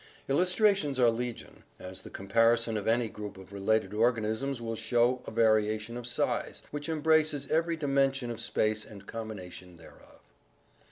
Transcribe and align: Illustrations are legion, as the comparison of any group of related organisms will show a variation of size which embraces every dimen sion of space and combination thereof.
Illustrations 0.27 0.99
are 0.99 1.11
legion, 1.11 1.61
as 1.77 2.01
the 2.01 2.09
comparison 2.09 2.75
of 2.75 2.87
any 2.87 3.07
group 3.07 3.37
of 3.37 3.53
related 3.53 3.93
organisms 3.93 4.59
will 4.59 4.75
show 4.75 5.21
a 5.27 5.29
variation 5.29 5.95
of 5.95 6.07
size 6.07 6.63
which 6.71 6.89
embraces 6.89 7.45
every 7.49 7.77
dimen 7.77 8.11
sion 8.11 8.31
of 8.31 8.41
space 8.41 8.83
and 8.83 9.05
combination 9.05 9.77
thereof. 9.77 10.17